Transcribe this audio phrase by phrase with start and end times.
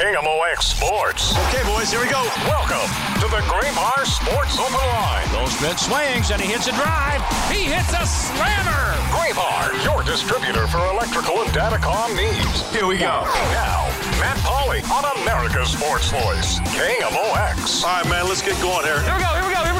[0.00, 1.36] KMOX Sports.
[1.52, 2.24] Okay, boys, here we go.
[2.48, 2.88] Welcome
[3.20, 5.28] to the Graybar Sports Open Line.
[5.30, 7.20] Goldschmidt swings and he hits a drive.
[7.52, 8.96] He hits a slammer.
[9.12, 12.64] Graybar, your distributor for electrical and datacom needs.
[12.72, 13.28] Here we go.
[13.52, 17.84] Now, Matt Pauley on America's Sports Voice, KMOX.
[17.84, 19.02] All right, man, let's get going here.
[19.02, 19.79] Here we go, here we go, here we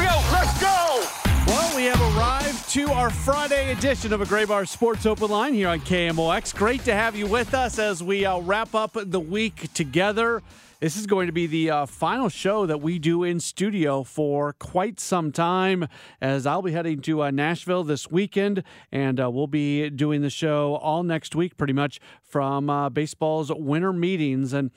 [2.71, 6.55] To our Friday edition of a Graybar Sports Open Line here on KMOX.
[6.55, 10.41] Great to have you with us as we uh, wrap up the week together.
[10.79, 14.53] This is going to be the uh, final show that we do in studio for
[14.53, 15.85] quite some time,
[16.21, 20.29] as I'll be heading to uh, Nashville this weekend, and uh, we'll be doing the
[20.29, 24.53] show all next week, pretty much from uh, baseball's winter meetings.
[24.53, 24.71] And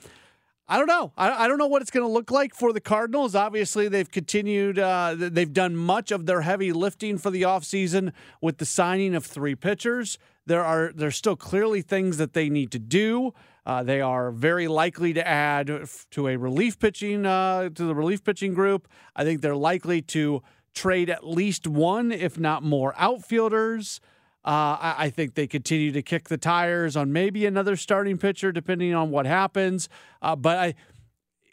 [0.67, 1.13] I don't know.
[1.15, 3.35] I, I don't know what it's going to look like for the Cardinals.
[3.35, 8.57] Obviously, they've continued, uh, they've done much of their heavy lifting for the offseason with
[8.57, 10.17] the signing of three pitchers.
[10.47, 13.33] There are there's still clearly things that they need to do.
[13.65, 17.95] Uh, they are very likely to add f- to a relief pitching uh, to the
[17.95, 18.87] relief pitching group.
[19.15, 20.43] I think they're likely to
[20.75, 23.99] trade at least one, if not more, outfielders.
[24.45, 28.51] Uh, I, I think they continue to kick the tires on maybe another starting pitcher,
[28.51, 29.89] depending on what happens.
[30.21, 30.75] Uh, but I,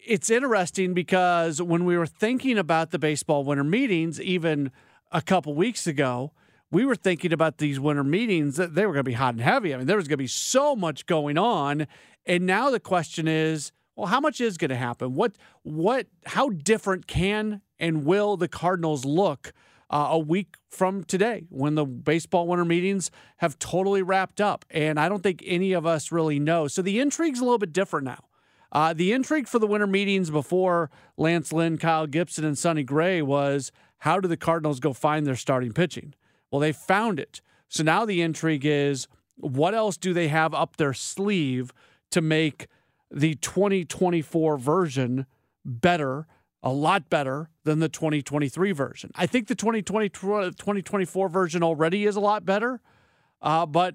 [0.06, 4.70] it's interesting because when we were thinking about the baseball winter meetings, even
[5.10, 6.32] a couple weeks ago,
[6.70, 9.42] we were thinking about these winter meetings that they were going to be hot and
[9.42, 9.72] heavy.
[9.72, 11.86] I mean, there was going to be so much going on,
[12.26, 15.14] and now the question is, well, how much is going to happen?
[15.14, 19.52] What, what, how different can and will the Cardinals look?
[19.92, 24.64] Uh, a week from today when the baseball winter meetings have totally wrapped up.
[24.70, 26.66] And I don't think any of us really know.
[26.66, 28.24] So the intrigue's a little bit different now.
[28.72, 33.20] Uh, the intrigue for the winter meetings before Lance Lynn, Kyle Gibson, and Sonny Gray
[33.20, 36.14] was how do the Cardinals go find their starting pitching?
[36.50, 37.42] Well, they found it.
[37.68, 41.72] So now the intrigue is what else do they have up their sleeve
[42.10, 42.66] to make
[43.10, 45.26] the 2024 version
[45.64, 46.26] better
[46.62, 49.10] a lot better than the 2023 version.
[49.14, 52.80] I think the 2020 2024 version already is a lot better,
[53.40, 53.94] uh, but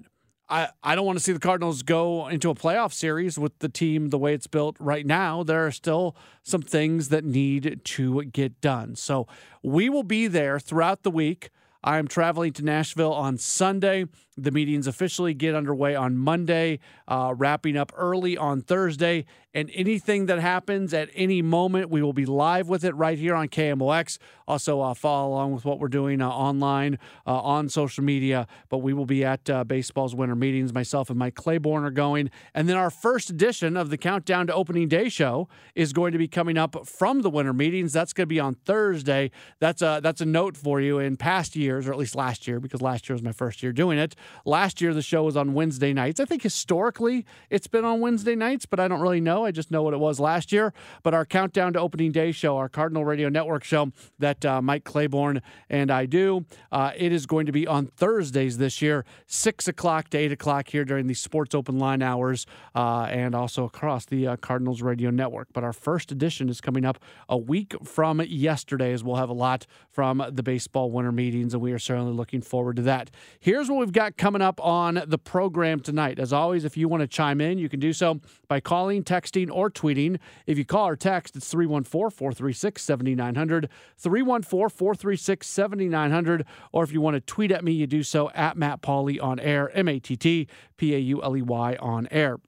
[0.50, 3.68] I, I don't want to see the Cardinals go into a playoff series with the
[3.68, 5.42] team the way it's built right now.
[5.42, 8.96] There are still some things that need to get done.
[8.96, 9.26] So
[9.62, 11.50] we will be there throughout the week.
[11.84, 14.06] I'm traveling to Nashville on Sunday.
[14.38, 16.78] The meetings officially get underway on Monday,
[17.08, 19.24] uh, wrapping up early on Thursday.
[19.54, 23.34] And anything that happens at any moment, we will be live with it right here
[23.34, 24.18] on KMOX.
[24.46, 28.46] Also, uh, follow along with what we're doing uh, online, uh, on social media.
[28.68, 30.72] But we will be at uh, baseball's winter meetings.
[30.72, 32.30] Myself and Mike Claiborne are going.
[32.54, 36.18] And then our first edition of the Countdown to Opening Day show is going to
[36.18, 37.92] be coming up from the winter meetings.
[37.92, 39.32] That's going to be on Thursday.
[39.58, 42.60] That's a, that's a note for you in past years, or at least last year,
[42.60, 44.14] because last year was my first year doing it.
[44.44, 46.20] Last year, the show was on Wednesday nights.
[46.20, 49.44] I think historically it's been on Wednesday nights, but I don't really know.
[49.44, 50.72] I just know what it was last year.
[51.02, 54.84] But our countdown to opening day show, our Cardinal Radio Network show that uh, Mike
[54.84, 59.68] Claiborne and I do, uh, it is going to be on Thursdays this year, 6
[59.68, 64.04] o'clock to 8 o'clock here during the Sports Open line hours uh, and also across
[64.04, 65.48] the uh, Cardinals Radio Network.
[65.52, 69.34] But our first edition is coming up a week from yesterday, as we'll have a
[69.34, 73.10] lot from the baseball winter meetings, and we are certainly looking forward to that.
[73.40, 76.18] Here's what we've got coming up on the program tonight.
[76.18, 79.48] As always, if you want to chime in, you can do so by calling, texting,
[79.50, 80.18] or tweeting.
[80.46, 86.46] If you call or text, it's 314 436 7900, 314 436 7900.
[86.72, 89.40] Or if you want to tweet at me, you do so at Matt Pauley on
[89.40, 92.38] air, M A T T P A U L E Y on air.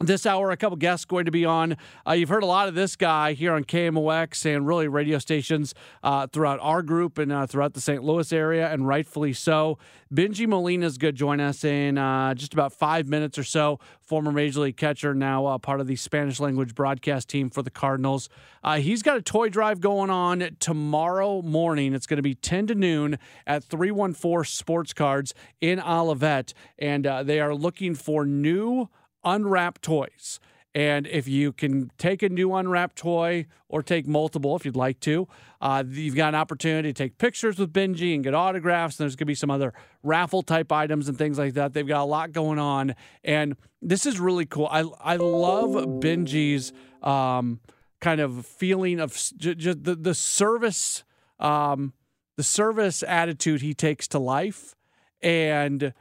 [0.00, 1.78] This hour, a couple guests going to be on.
[2.06, 5.72] Uh, you've heard a lot of this guy here on KMOX and really radio stations
[6.02, 8.04] uh, throughout our group and uh, throughout the St.
[8.04, 9.78] Louis area, and rightfully so.
[10.12, 13.80] Bengie Molina is going to join us in uh, just about five minutes or so.
[14.02, 17.70] Former Major League catcher, now uh, part of the Spanish language broadcast team for the
[17.70, 18.28] Cardinals.
[18.62, 21.94] Uh, he's got a toy drive going on tomorrow morning.
[21.94, 25.32] It's going to be 10 to noon at 314 Sports Cards
[25.62, 28.90] in Olivette, and they are looking for new
[29.26, 30.40] unwrapped toys.
[30.76, 35.00] And if you can take a new unwrapped toy or take multiple if you'd like
[35.00, 35.26] to,
[35.62, 39.00] uh, you've got an opportunity to take pictures with Bengie and get autographs.
[39.00, 41.72] And there's going to be some other raffle type items and things like that.
[41.72, 42.94] They've got a lot going on.
[43.24, 44.68] And this is really cool.
[44.70, 45.70] I, I love
[46.00, 47.60] Bengie's um,
[48.02, 51.04] kind of feeling of just the, the service,
[51.40, 51.94] um,
[52.36, 54.76] the service attitude he takes to life.
[55.22, 55.94] And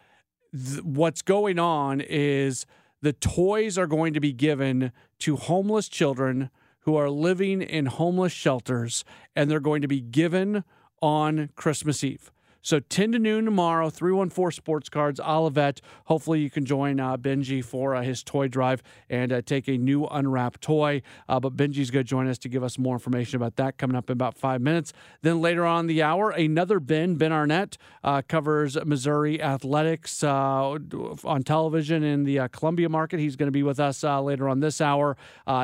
[0.51, 2.66] th- what's going on is–
[3.06, 6.50] the toys are going to be given to homeless children
[6.80, 9.06] who are living in homeless shelters,
[9.36, 10.63] and they're going to be given
[11.04, 12.31] on Christmas Eve.
[12.65, 15.81] So 10 to noon tomorrow, 314 Sports Cards, Olivette.
[16.06, 19.77] Hopefully you can join uh, Bengie for uh, his toy drive and uh, take a
[19.77, 21.03] new unwrapped toy.
[21.29, 23.95] Uh, but Bengie's going to join us to give us more information about that coming
[23.95, 24.94] up in about five minutes.
[25.21, 30.79] Then later on the hour, another Ben, Ben Arnet, uh, covers Missouri athletics uh,
[31.23, 33.19] on television in the Columbia market.
[33.19, 35.17] He's going to be with us later on this hour.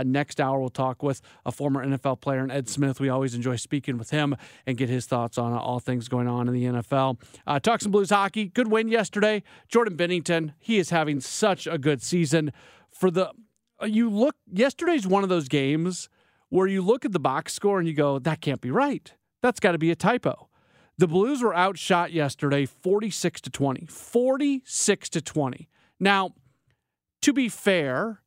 [0.06, 3.00] next hour, we'll talk with a former NFL player, Ed Smith.
[3.00, 4.36] We always enjoy speaking with him
[4.68, 6.91] and get his thoughts on all things going on in the NFL.
[6.92, 8.46] Uh, talk some Blues hockey.
[8.46, 9.44] Good win yesterday.
[9.68, 12.52] Jordan Binnington, he is having such a good season.
[12.92, 13.32] For the
[13.82, 16.10] uh, you look yesterday's one of those games
[16.50, 19.14] where you look at the box score and you go, that can't be right.
[19.42, 20.50] That's got to be a typo.
[20.98, 23.86] The Blues were outshot yesterday 46 to 20.
[23.88, 25.70] 46 to 20.
[26.00, 26.32] Now,
[27.22, 28.22] to be fair,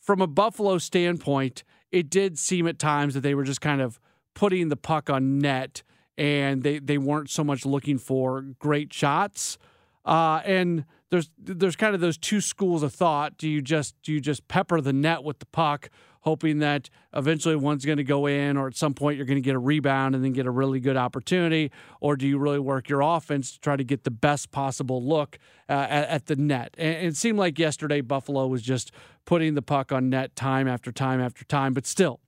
[0.00, 3.98] from a Buffalo standpoint, it did seem at times that they were just kind of
[4.34, 5.82] putting the puck on net
[6.18, 9.58] and they, they weren't so much looking for great shots.
[10.04, 13.36] Uh, and there's there's kind of those two schools of thought.
[13.38, 15.90] Do you just do you just pepper the net with the puck,
[16.20, 19.42] hoping that eventually one's going to go in, or at some point you're going to
[19.42, 21.70] get a rebound and then get a really good opportunity,
[22.00, 25.38] or do you really work your offense to try to get the best possible look
[25.68, 26.74] uh, at, at, the net?
[26.78, 28.90] And, it seemed like yesterday Buffalo was just
[29.24, 32.20] putting the puck on net time after time after time, but still,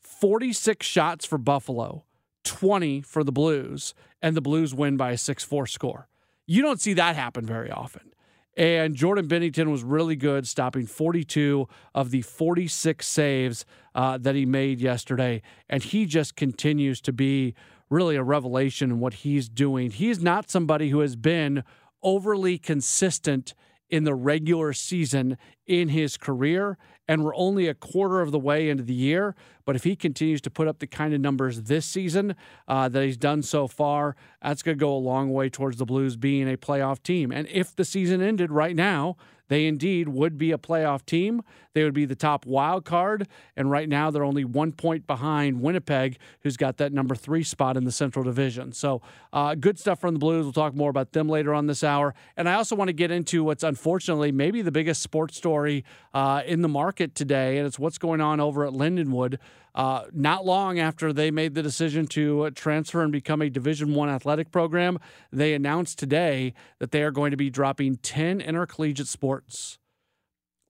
[0.00, 2.04] 46 shots for Buffalo
[2.44, 6.08] 20 for the Blues, and the Blues win by a 6 4 score.
[6.46, 8.12] You don't see that happen very often.
[8.56, 13.64] And Jordan Binnington was really good, stopping 42 of the 46 saves
[13.94, 15.42] uh, that he made yesterday.
[15.68, 17.54] And he just continues to be
[17.88, 19.90] really a revelation in what he's doing.
[19.90, 21.64] He's not somebody who has been
[22.02, 23.54] overly consistent
[23.90, 26.78] in the regular season in his career.
[27.08, 29.34] And we're only a quarter of the way into the year.
[29.64, 32.36] But if he continues to put up the kind of numbers this season
[32.68, 35.84] uh, that he's done so far, that's going to go a long way towards the
[35.84, 37.32] Blues being a playoff team.
[37.32, 39.16] And if the season ended right now,
[39.48, 41.42] they indeed would be a playoff team.
[41.72, 43.28] They would be the top wild card.
[43.56, 47.76] And right now, they're only one point behind Winnipeg, who's got that number three spot
[47.76, 48.72] in the Central Division.
[48.72, 49.02] So,
[49.32, 50.44] uh, good stuff from the Blues.
[50.44, 52.14] We'll talk more about them later on this hour.
[52.36, 55.84] And I also want to get into what's unfortunately maybe the biggest sports story
[56.14, 59.38] uh, in the market today, and it's what's going on over at Lindenwood.
[59.74, 63.94] Uh, not long after they made the decision to uh, transfer and become a Division
[63.94, 64.98] One athletic program,
[65.32, 69.79] they announced today that they are going to be dropping 10 intercollegiate sports.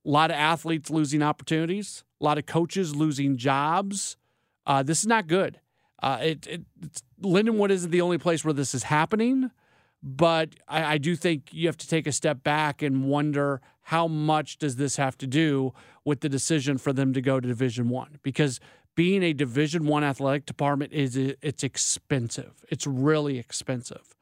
[0.04, 4.16] A lot of athletes losing opportunities, a lot of coaches losing jobs.
[4.66, 5.60] Uh, this is not good.
[6.02, 6.62] Uh, it, it,
[7.22, 9.50] Lindenwood isn't the only place where this is happening,
[10.02, 14.06] but I, I do think you have to take a step back and wonder how
[14.06, 15.74] much does this have to do
[16.04, 18.18] with the decision for them to go to Division One?
[18.22, 18.60] Because
[18.94, 22.64] being a Division One athletic department is it's expensive.
[22.68, 24.14] It's really expensive.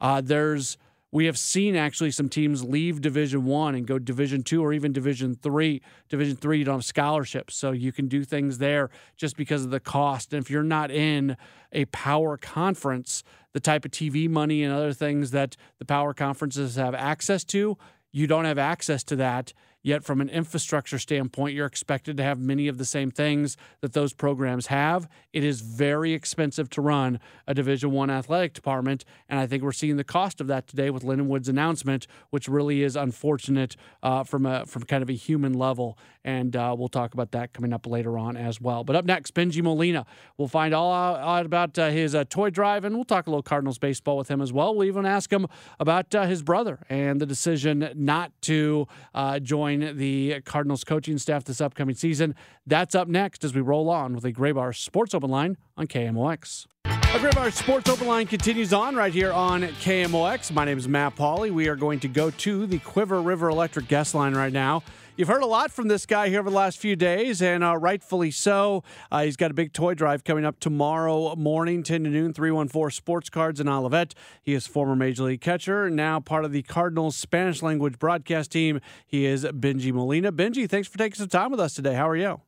[0.00, 0.76] Uh, there's
[1.14, 4.92] we have seen actually some teams leave Division One and go Division Two or even
[4.92, 5.80] Division Three.
[6.08, 9.70] Division Three, you don't have scholarships, so you can do things there just because of
[9.70, 10.32] the cost.
[10.32, 11.36] And if you're not in
[11.70, 13.22] a power conference,
[13.52, 17.78] the type of TV money and other things that the power conferences have access to,
[18.10, 19.52] you don't have access to that
[19.84, 23.92] Yet, from an infrastructure standpoint, you're expected to have many of the same things that
[23.92, 25.06] those programs have.
[25.34, 29.72] It is very expensive to run a Division One athletic department, and I think we're
[29.72, 34.46] seeing the cost of that today with Lindenwood's announcement, which really is unfortunate uh, from
[34.46, 35.98] a from kind of a human level.
[36.24, 38.82] And uh, we'll talk about that coming up later on as well.
[38.82, 40.06] But up next, Bengie Molina.
[40.38, 43.42] We'll find all out about uh, his uh, toy drive, and we'll talk a little
[43.42, 44.74] Cardinals baseball with him as well.
[44.74, 45.46] We'll even ask him
[45.78, 51.44] about uh, his brother and the decision not to uh, join the Cardinals coaching staff
[51.44, 52.34] this upcoming season.
[52.66, 56.66] That's up next as we roll on with a Graybar Sports Open Line on KMOX.
[57.14, 60.50] A Graybar Sports Open Line continues on right here on KMOX.
[60.52, 61.52] My name is Matt Pauley.
[61.52, 64.82] We are going to go to the Cuivre River Electric guest line right now.
[65.16, 67.76] You've heard a lot from this guy here over the last few days, and uh,
[67.76, 68.82] rightfully so.
[69.12, 72.90] Uh, he's got a big toy drive coming up tomorrow morning, 10 to noon, 314
[72.90, 74.14] Sports Cards in Olivette.
[74.42, 78.80] He is former Major League catcher, now part of the Cardinals Spanish language broadcast team.
[79.06, 80.32] He is Bengie Molina.
[80.32, 81.94] Bengie, thanks for taking some time with us today.
[81.94, 82.40] How are you?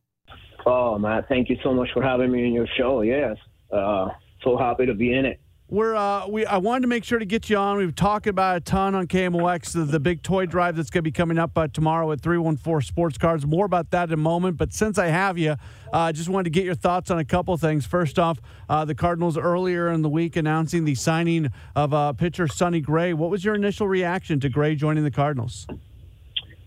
[0.67, 3.03] Oh, Matt, thank you so much for having me in your show.
[3.03, 3.37] Yes,
[3.73, 4.09] uh,
[4.43, 7.25] so happy to be in it we're uh, we I wanted to make sure to
[7.25, 7.77] get you on.
[7.79, 11.03] We've talked about a ton on KMOX, the, the big toy drive that's going to
[11.03, 13.45] be coming up uh, tomorrow at 314 Sports Cards.
[13.45, 14.57] More about that in a moment.
[14.59, 15.57] But since I have you,
[15.93, 17.85] I uh, just wanted to get your thoughts on a couple things.
[17.85, 22.47] First off, uh, the Cardinals earlier in the week announcing the signing of uh, pitcher
[22.47, 23.13] Sonny Gray.
[23.13, 25.67] What was your initial reaction to Gray joining the Cardinals?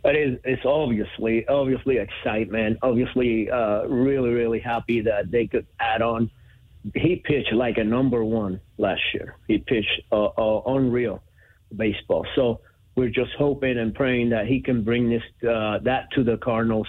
[0.03, 0.39] It is.
[0.44, 2.79] It's obviously, obviously excitement.
[2.82, 6.29] Obviously, uh, really, really happy that they could add on
[6.95, 9.36] he pitched like a number one last year.
[9.48, 11.21] He pitched uh, uh, unreal
[11.75, 12.25] baseball.
[12.36, 12.62] So
[12.95, 16.88] we're just hoping and praying that he can bring this uh, that to the Cardinals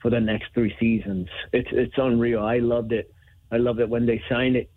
[0.00, 1.28] for the next three seasons.
[1.52, 2.42] It's it's unreal.
[2.42, 3.12] I loved it.
[3.50, 4.70] I loved it when they signed it.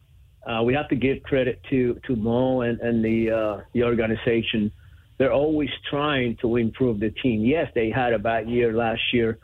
[0.45, 4.71] Uh, we have to give credit to to Mo and and the uh, the organization.
[5.17, 7.45] They're always trying to improve the team.
[7.45, 9.37] Yes, they had a bad year last year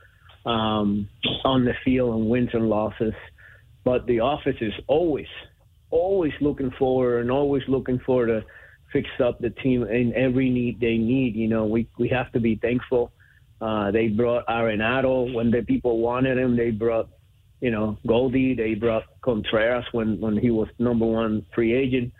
[0.45, 1.07] um,
[1.45, 3.13] on the field and wins and losses,
[3.89, 5.31] but the office is always
[5.89, 8.45] always looking forward and always looking for to
[8.93, 11.35] fix up the team in every need they need.
[11.35, 13.11] You know, we we have to be thankful.
[13.59, 16.55] Uh, they brought Arenado when the people wanted him.
[16.55, 17.09] They brought,
[17.61, 18.53] you know, Goldie.
[18.53, 22.13] They brought Contreras when when he was number one free agent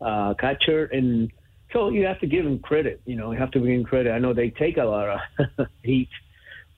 [0.00, 1.32] uh, catcher, and
[1.72, 3.00] so you have to give him credit.
[3.04, 4.12] You know, you have to give him credit.
[4.12, 6.12] I know they take a lot of heat,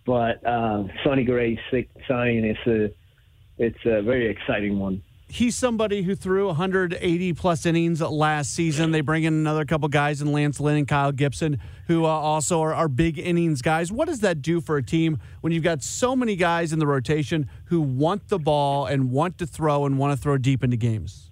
[0.06, 1.58] but uh, Sonny Gray's
[2.08, 2.90] sign is a
[3.58, 8.90] it's a very exciting one he's somebody who threw 180 plus innings last season.
[8.90, 12.60] They bring in another couple guys in Lance Lynn and Kyle Gibson, who uh, also
[12.62, 13.92] are, are, big innings guys.
[13.92, 16.86] What does that do for a team when you've got so many guys in the
[16.86, 20.76] rotation who want the ball and want to throw and want to throw deep into
[20.76, 21.30] games?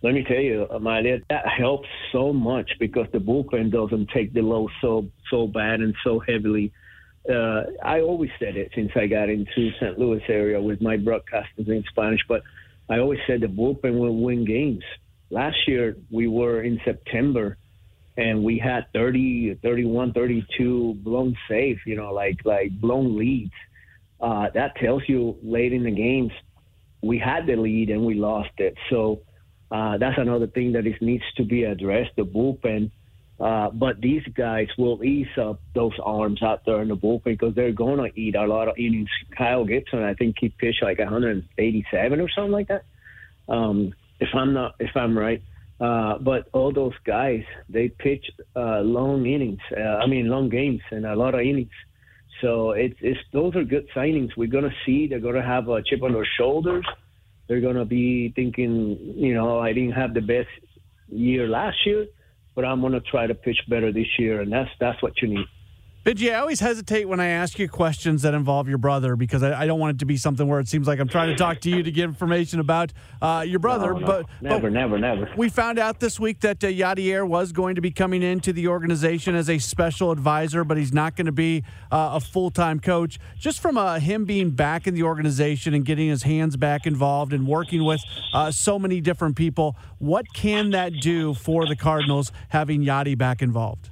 [0.00, 4.42] Let me tell you, Amalia, that helps so much because the bullpen doesn't take the
[4.42, 6.72] load so so bad and so heavily.
[7.28, 9.98] Uh, I always said it since I got into St.
[9.98, 12.42] Louis area with my broadcasters in Spanish, but
[12.88, 14.84] I always said the bullpen will win games.
[15.30, 17.58] Last year we were in September
[18.16, 23.52] and we had 30, 31, 32 blown safe, you know, like like blown leads.
[24.20, 26.32] Uh, that tells you late in the games
[27.02, 28.74] we had the lead and we lost it.
[28.90, 29.20] So
[29.70, 32.10] uh, that's another thing that is, needs to be addressed.
[32.16, 32.90] The bullpen
[33.40, 37.54] uh, but these guys will ease up those arms out there in the bullpen because
[37.54, 39.08] they're going to eat a lot of innings.
[39.36, 42.84] Kyle Gibson, I think he pitched like 187 or something like that.
[43.48, 45.42] Um, if I'm not, if I'm right.
[45.80, 48.24] Uh, but all those guys, they pitch
[48.56, 49.60] uh, long innings.
[49.76, 51.70] Uh, I mean, long games and a lot of innings.
[52.40, 54.30] So it's, it's those are good signings.
[54.36, 56.84] We're gonna see they're gonna have a chip on their shoulders.
[57.46, 60.48] They're gonna be thinking, you know, I didn't have the best
[61.08, 62.06] year last year
[62.58, 65.28] but I'm going to try to pitch better this year, and that's that's what you
[65.28, 65.46] need.
[66.04, 69.62] Bengie, I always hesitate when I ask you questions that involve your brother because I,
[69.62, 71.60] I, don't want it to be something where it seems like I'm trying to talk
[71.62, 73.92] to you to get information about uh, your brother.
[73.92, 74.06] No, no.
[74.06, 75.30] But never, but never, never.
[75.36, 78.68] We found out this week that uh, Yadier was going to be coming into the
[78.68, 82.78] organization as a special advisor, but he's not going to be uh, a full time
[82.78, 83.18] coach.
[83.36, 87.32] Just from uh, him being back in the organization and getting his hands back involved
[87.32, 88.00] and working with
[88.32, 93.42] uh, so many different people, what can that do for the Cardinals having Yadi back
[93.42, 93.90] involved?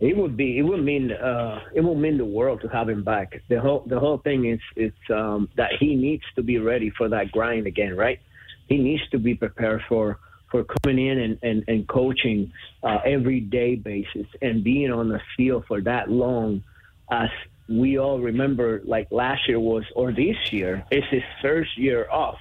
[0.00, 3.02] It would be it would mean uh, it will mean the world to have him
[3.02, 3.42] back.
[3.48, 7.08] The whole the whole thing is is um, that he needs to be ready for
[7.08, 8.20] that grind again, right?
[8.68, 10.18] He needs to be prepared for
[10.52, 12.52] for coming in and and, and coaching
[12.84, 16.62] uh, every day basis and being on the field for that long.
[17.10, 17.30] As
[17.68, 22.38] we all remember, like last year was or this year it's his first year off.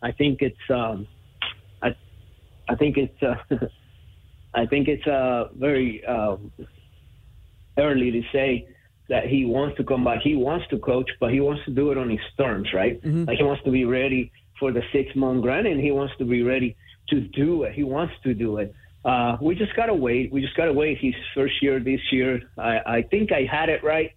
[0.00, 1.08] I think it's um,
[1.82, 1.96] I
[2.68, 3.20] I think it's.
[3.20, 3.66] Uh,
[4.58, 6.36] I think it's uh, very uh,
[7.78, 8.68] early to say
[9.08, 10.20] that he wants to come back.
[10.22, 13.00] He wants to coach, but he wants to do it on his terms, right?
[13.00, 13.24] Mm-hmm.
[13.24, 16.24] Like he wants to be ready for the six month grant, and he wants to
[16.24, 16.76] be ready
[17.10, 17.72] to do it.
[17.74, 18.74] He wants to do it.
[19.04, 20.32] Uh, we just gotta wait.
[20.32, 20.98] We just gotta wait.
[20.98, 22.42] His first year this year.
[22.58, 24.12] I, I think I had it right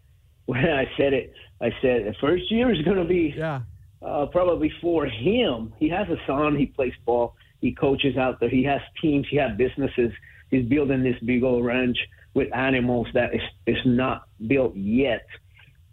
[0.45, 1.33] when I said it.
[1.61, 3.61] I said the first year is gonna be yeah.
[4.01, 5.73] uh, probably for him.
[5.77, 6.55] He has a son.
[6.55, 7.35] He plays ball.
[7.61, 8.49] He coaches out there.
[8.49, 9.27] He has teams.
[9.29, 10.11] He has businesses.
[10.49, 11.97] He's building this big old ranch
[12.33, 15.25] with animals that is is not built yet.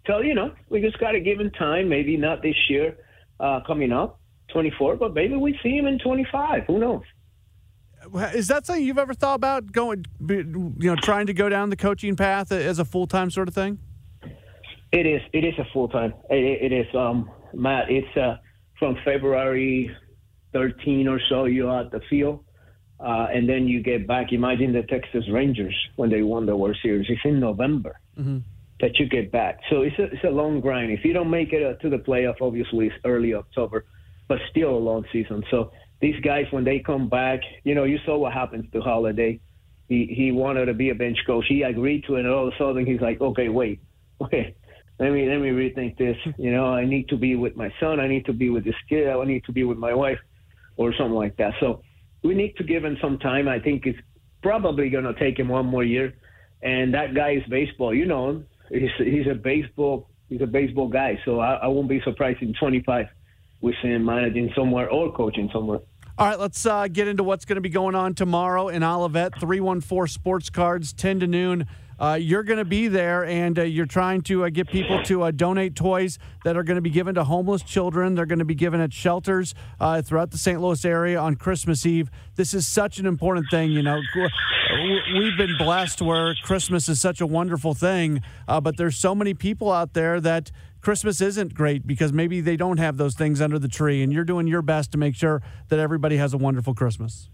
[0.07, 1.89] So you know, we just got to give him time.
[1.89, 2.97] Maybe not this year,
[3.39, 4.19] uh, coming up,
[4.53, 6.65] 24, but maybe we see him in 25.
[6.67, 7.03] Who knows?
[8.35, 11.77] Is that something you've ever thought about going, you know, trying to go down the
[11.77, 13.79] coaching path as a full time sort of thing?
[14.91, 15.21] It is.
[15.35, 16.15] It is a full time.
[16.31, 17.91] It, it is, um, Matt.
[17.91, 18.37] It's uh,
[18.79, 19.95] from February
[20.59, 21.45] 13 or so.
[21.45, 22.45] You're at the field,
[22.99, 24.33] uh, and then you get back.
[24.33, 27.07] Imagine the Texas Rangers when they won the World Series.
[27.09, 28.39] It's in November mm-hmm.
[28.81, 29.61] that you get back.
[29.71, 30.91] So it's a, it's a long grind.
[30.91, 33.85] If you don't make it uh, to the playoff, obviously it's early October,
[34.27, 35.45] but still a long season.
[35.49, 39.41] So these guys, when they come back, you know, you saw what happens to Holliday.
[39.89, 41.47] He he wanted to be a bench coach.
[41.49, 43.81] He agreed to it, and all of a sudden he's like, okay, wait,
[44.33, 44.57] wait
[44.99, 46.17] let me let me rethink this.
[46.37, 48.01] You know, I need to be with my son.
[48.01, 49.09] I need to be with this kid.
[49.09, 50.19] I need to be with my wife,
[50.79, 51.53] or something like that.
[51.61, 51.83] So
[52.25, 53.47] we need to give him some time.
[53.49, 53.99] I think it's
[54.43, 56.15] probably going to take him one more year.
[56.63, 57.95] And that guy is baseball.
[57.95, 58.43] You know.
[58.71, 61.19] He's he's a baseball he's a baseball guy.
[61.27, 63.07] So I, I won't be surprised in 25
[63.61, 65.81] we see him managing somewhere or coaching somewhere.
[66.17, 69.39] All right, let's uh, get into what's going to be going on tomorrow in Olivette.
[69.41, 71.67] 314 Sports Cards, 10 to noon.
[71.99, 75.25] Uh, you're going to be there and uh, you're trying to uh, get people to
[75.25, 78.15] uh, donate toys that are going to be given to homeless children.
[78.15, 80.61] They're going to be given at shelters uh, throughout the St.
[80.61, 82.11] Louis area on Christmas Eve.
[82.37, 83.73] This is such an important thing.
[83.73, 84.01] You know,
[85.15, 89.73] we've been blessed where Christmas is such a wonderful thing, but there's so many people
[89.73, 93.69] out there that Christmas isn't great because maybe they don't have those things under the
[93.69, 97.29] tree, and you're doing your best to make sure that everybody has a wonderful Christmas.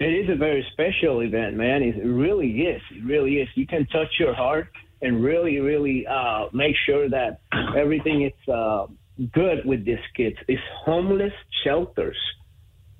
[0.00, 1.82] It is a very special event, man.
[1.82, 2.80] It really is.
[2.92, 3.48] It really is.
[3.56, 4.68] You can touch your heart
[5.02, 7.40] and really, really uh, make sure that
[7.76, 8.86] everything is uh,
[9.32, 10.36] good with these kids.
[10.46, 11.32] It's homeless
[11.64, 12.16] shelters.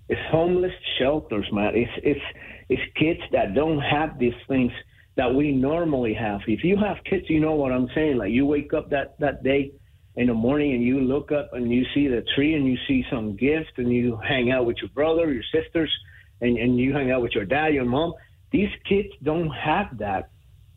[0.09, 1.76] It's homeless shelters, man.
[1.76, 2.26] It's it's
[2.69, 4.73] it's kids that don't have these things
[5.17, 6.40] that we normally have.
[6.49, 8.17] If you have kids, you know what I'm saying.
[8.17, 9.73] Like you wake up that that day
[10.17, 13.05] in the morning and you look up and you see the tree and you see
[13.09, 15.93] some gift and you hang out with your brother, your sisters
[16.40, 18.14] and, and you hang out with your dad, your mom.
[18.52, 20.30] These kids don't have that.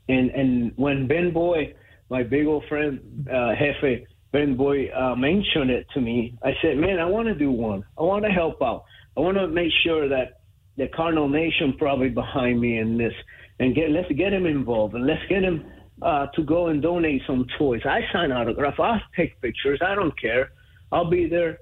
[0.09, 1.73] And and when Ben Boy,
[2.09, 6.77] my big old friend, uh, Jefe, Ben Boy, uh, mentioned it to me, I said,
[6.77, 7.83] man, I want to do one.
[7.97, 8.83] I want to help out.
[9.15, 10.41] I want to make sure that
[10.77, 13.13] the Cardinal Nation probably behind me in this,
[13.59, 15.65] and get let's get him involved and let's get him
[16.01, 17.81] uh, to go and donate some toys.
[17.85, 18.77] I sign autographs.
[18.79, 19.79] I'll take pictures.
[19.85, 20.51] I don't care.
[20.91, 21.59] I'll be there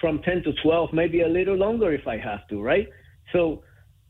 [0.00, 2.88] from 10 to 12, maybe a little longer if I have to, right?
[3.32, 3.62] So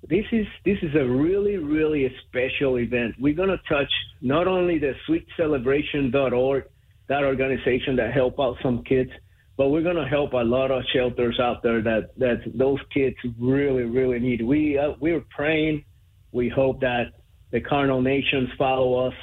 [0.09, 3.15] this is this is a really really special event.
[3.19, 6.65] We're going to touch not only the sweetcelebration.org,
[7.09, 9.11] that organization that help out some kids,
[9.57, 13.17] but we're going to help a lot of shelters out there that that those kids
[13.39, 14.43] really really need.
[14.43, 15.85] We uh, we're praying.
[16.33, 17.13] We hope that
[17.51, 19.15] the carnal Nations follow us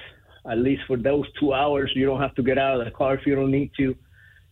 [0.49, 1.91] at least for those two hours.
[1.95, 3.95] You don't have to get out of the car if you don't need to.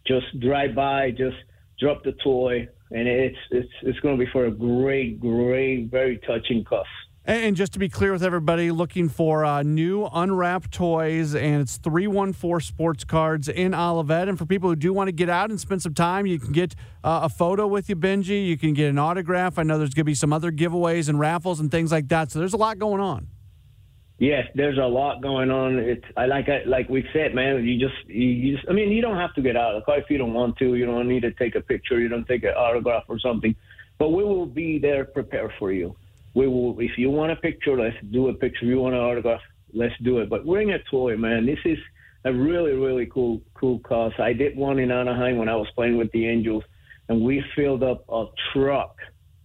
[0.05, 1.11] Just drive by.
[1.11, 1.37] Just
[1.79, 6.17] drop the toy and it's it's it's going to be for a great, great, very
[6.19, 6.85] touching cause.
[7.27, 11.77] And just to be clear with everybody, looking for uh, new unwrapped toys, and it's
[11.77, 14.29] 314 Sports Cards in Olivette.
[14.29, 16.51] And for people who do want to get out and spend some time, you can
[16.51, 18.45] get uh, a photo with you, Bengie.
[18.45, 19.57] You can get an autograph.
[19.57, 22.29] I know there's going to be some other giveaways and raffles and things like that.
[22.29, 23.27] So there's a lot going on.
[24.17, 25.77] Yes, there's a lot going on.
[25.77, 27.65] It's I like I, like we said, man.
[27.65, 30.33] You just you just I mean, you don't have to get out if you don't
[30.33, 30.75] want to.
[30.75, 31.99] You don't need to take a picture.
[31.99, 33.55] You don't take an autograph or something.
[33.97, 35.95] But we will be there prepared for you.
[36.33, 38.63] We will if you want a picture, let's do a picture.
[38.63, 39.41] If you want an autograph,
[39.73, 40.29] let's do it.
[40.29, 41.45] But bring a toy, man.
[41.45, 41.77] This is
[42.23, 44.13] a really really cool cool cause.
[44.17, 46.63] I did one in Anaheim when I was playing with the Angels,
[47.09, 48.95] and we filled up a truck,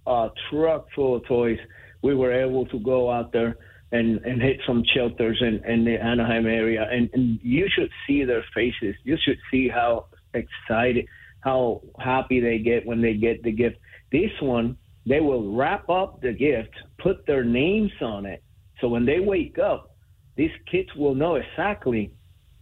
[0.06, 1.58] a truck full of toys.
[2.02, 3.56] We were able to go out there
[3.92, 6.86] and, and hit some shelters in, in the Anaheim area.
[6.90, 8.94] And, and you should see their faces.
[9.04, 11.06] You should see how excited,
[11.40, 13.76] how happy they get when they get the gift.
[14.12, 14.76] This one,
[15.06, 18.42] they will wrap up the gift, put their names on it.
[18.80, 19.94] So when they wake up,
[20.36, 22.12] these kids will know exactly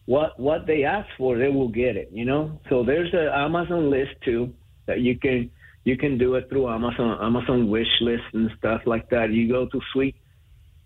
[0.06, 1.38] what what they ask for.
[1.38, 2.08] They will get it.
[2.12, 2.60] You know.
[2.70, 4.52] So there's an Amazon list too
[4.86, 5.50] that you can
[5.84, 9.30] you can do it through Amazon Amazon wish list and stuff like that.
[9.30, 10.16] You go to Sweet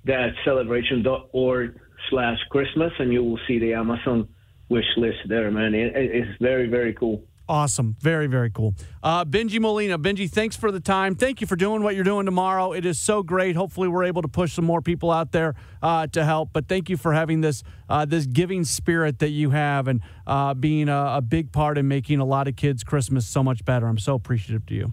[0.04, 1.78] that celebration.org
[2.10, 4.28] slash Christmas, and you will see the Amazon
[4.68, 5.74] wish list there, man.
[5.74, 7.24] It, it's very, very cool.
[7.48, 7.96] Awesome.
[8.00, 8.74] Very, very cool.
[9.02, 9.98] Uh, Bengie Molina.
[9.98, 11.14] Bengie, thanks for the time.
[11.14, 12.72] Thank you for doing what you're doing tomorrow.
[12.72, 13.56] It is so great.
[13.56, 16.50] Hopefully, we're able to push some more people out there uh, to help.
[16.52, 20.54] But thank you for having this uh, this giving spirit that you have and uh,
[20.54, 23.86] being a, a, big part in making a lot of kids' Christmas so much better.
[23.86, 24.92] I'm so appreciative to you.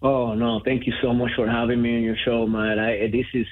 [0.00, 0.60] Oh, no.
[0.64, 2.78] Thank you so much for having me on your show, man.
[2.78, 3.46] I, this is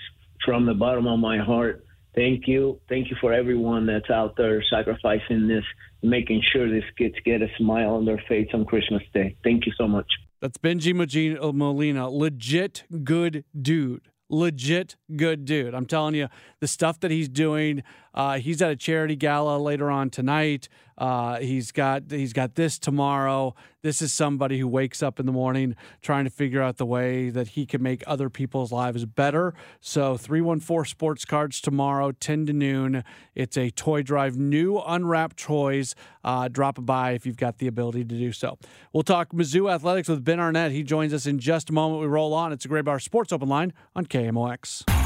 [0.45, 1.85] from the bottom of my heart.
[2.15, 2.79] Thank you.
[2.89, 5.65] Thank you for everyone that's out there sacrificing this,
[6.03, 9.37] making sure these kids get a smile on their face on Christmas Day.
[9.43, 10.07] Thank you so much.
[10.41, 15.75] That's Bengie uh, Molina, legit good dude legit good dude.
[15.75, 16.29] I'm telling you,
[16.61, 17.85] the stuff that he's doing.
[18.15, 20.69] Uh, he's at a charity gala later on tonight.
[20.99, 23.55] Uh, he's got he's got this tomorrow.
[23.83, 27.31] This is somebody who wakes up in the morning trying to figure out the way
[27.31, 29.55] that he can make other people's lives better.
[29.81, 33.03] So 314 Sports Cards tomorrow, 10 to noon.
[33.35, 35.97] It's a toy drive, new unwrapped toys.
[36.23, 38.59] Uh, drop by if you've got the ability to do so.
[38.93, 40.71] We'll talk Mizzou athletics with Ben Arnet.
[40.71, 42.01] He joins us in just a moment.
[42.01, 42.53] We roll on.
[42.53, 45.02] It's a Graybar Sports Open Line on KMOX.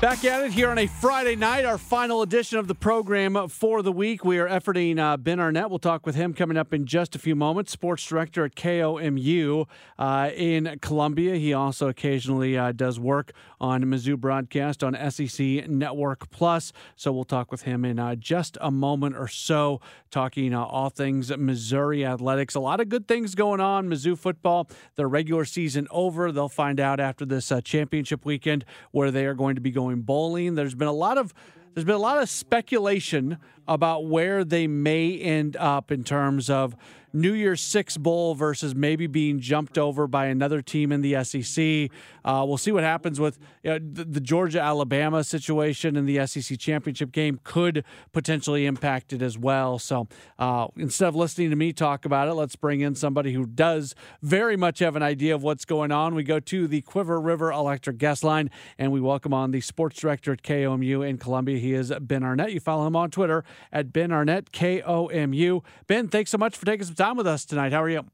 [0.00, 3.82] Back at it here on a Friday night, our final edition of the program for
[3.82, 4.24] the week.
[4.24, 5.68] We are efforting uh, Ben Arnet.
[5.68, 7.70] We'll talk with him coming up in just a few moments.
[7.70, 9.66] Sports director at KOMU
[9.98, 11.34] uh, in Columbia.
[11.36, 16.72] He also occasionally uh, does work on Mizzou broadcast on SEC Network Plus.
[16.96, 20.88] So we'll talk with him in uh, just a moment or so, talking uh, all
[20.88, 22.54] things Missouri athletics.
[22.54, 23.90] A lot of good things going on.
[23.90, 26.32] Mizzou football, their regular season over.
[26.32, 29.89] They'll find out after this uh, championship weekend where they are going to be going
[29.90, 30.54] going bowling.
[30.54, 31.34] There's been a lot of
[31.74, 36.74] there's been a lot of speculation about where they may end up in terms of
[37.12, 41.90] New Year's Six Bowl versus maybe being jumped over by another team in the SEC.
[42.24, 46.26] Uh, we'll see what happens with you know, the, the Georgia Alabama situation in the
[46.26, 49.78] SEC championship game could potentially impact it as well.
[49.78, 53.46] So uh, instead of listening to me talk about it, let's bring in somebody who
[53.46, 56.14] does very much have an idea of what's going on.
[56.14, 60.00] We go to the Cuivre River Electric Guest Line and we welcome on the sports
[60.00, 61.58] director at KOMU in Columbia.
[61.58, 62.52] He is Ben Arnet.
[62.52, 65.62] You follow him on Twitter at Ben Arnet, K O M U.
[65.86, 67.72] Ben, thanks so much for taking some time with us tonight.
[67.72, 68.04] How are you?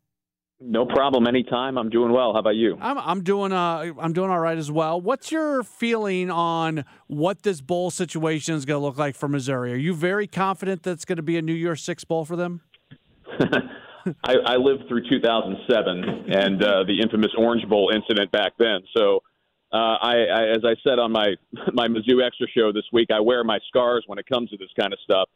[0.60, 1.26] No problem.
[1.26, 1.76] Anytime.
[1.76, 2.32] I'm doing well.
[2.32, 2.78] How about you?
[2.80, 5.00] I'm I'm doing uh I'm doing all right as well.
[5.00, 9.72] What's your feeling on what this bowl situation is going to look like for Missouri?
[9.74, 12.36] Are you very confident that it's going to be a New Year's Six bowl for
[12.36, 12.62] them?
[14.24, 18.80] I, I lived through 2007 and uh, the infamous Orange Bowl incident back then.
[18.96, 19.20] So,
[19.72, 21.34] uh, I, I as I said on my
[21.74, 24.70] my Mizzou Extra show this week, I wear my scars when it comes to this
[24.78, 25.28] kind of stuff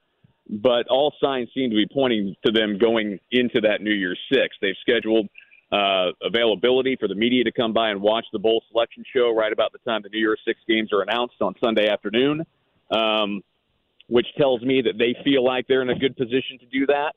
[0.50, 4.56] but all signs seem to be pointing to them going into that New Year's Six.
[4.60, 5.28] They've scheduled
[5.70, 9.52] uh, availability for the media to come by and watch the bowl selection show right
[9.52, 12.44] about the time the New Year's Six games are announced on Sunday afternoon,
[12.90, 13.42] um,
[14.08, 17.14] which tells me that they feel like they're in a good position to do that.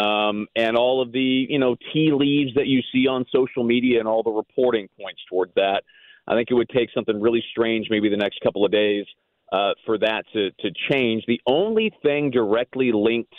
[0.00, 4.00] Um, and all of the you know tea leaves that you see on social media
[4.00, 5.84] and all the reporting points toward that.
[6.26, 9.06] I think it would take something really strange, maybe the next couple of days,
[9.52, 11.24] uh, for that to, to change.
[11.26, 13.34] The only thing directly linked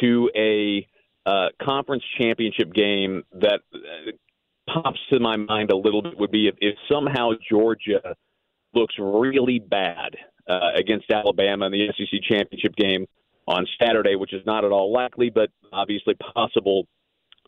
[0.00, 0.86] to a
[1.24, 4.12] uh, conference championship game that uh,
[4.68, 8.14] pops to my mind a little bit would be if, if somehow Georgia
[8.74, 10.16] looks really bad
[10.48, 13.06] uh, against Alabama in the SEC championship game
[13.48, 16.86] on Saturday, which is not at all likely, but obviously possible.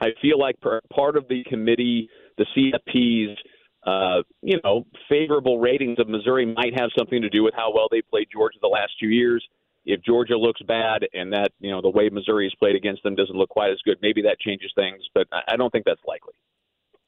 [0.01, 3.37] I feel like part of the committee, the CFP's
[3.85, 7.87] uh, you know, favorable ratings of Missouri might have something to do with how well
[7.91, 9.47] they played Georgia the last two years.
[9.87, 13.15] If Georgia looks bad and that, you know, the way Missouri has played against them
[13.15, 16.35] doesn't look quite as good, maybe that changes things, but I don't think that's likely.